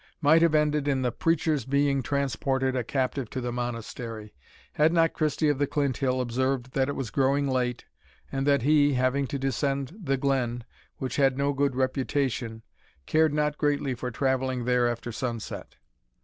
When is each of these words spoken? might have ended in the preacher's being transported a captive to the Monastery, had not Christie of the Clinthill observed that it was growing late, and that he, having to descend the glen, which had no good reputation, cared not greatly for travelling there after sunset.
might 0.19 0.41
have 0.41 0.55
ended 0.55 0.87
in 0.87 1.03
the 1.03 1.11
preacher's 1.11 1.63
being 1.63 2.01
transported 2.01 2.75
a 2.75 2.83
captive 2.83 3.29
to 3.29 3.39
the 3.39 3.51
Monastery, 3.51 4.33
had 4.73 4.91
not 4.91 5.13
Christie 5.13 5.47
of 5.49 5.59
the 5.59 5.67
Clinthill 5.67 6.21
observed 6.21 6.71
that 6.71 6.89
it 6.89 6.95
was 6.95 7.11
growing 7.11 7.47
late, 7.47 7.85
and 8.31 8.47
that 8.47 8.63
he, 8.63 8.93
having 8.93 9.27
to 9.27 9.37
descend 9.37 9.95
the 10.03 10.17
glen, 10.17 10.63
which 10.97 11.17
had 11.17 11.37
no 11.37 11.53
good 11.53 11.75
reputation, 11.75 12.63
cared 13.05 13.31
not 13.31 13.59
greatly 13.59 13.93
for 13.93 14.09
travelling 14.09 14.65
there 14.65 14.87
after 14.89 15.11
sunset. 15.11 15.75